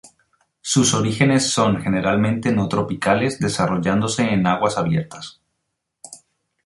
[0.61, 5.43] Sus orígenes son generalmente no tropicales desarrollándose en aguas abiertas.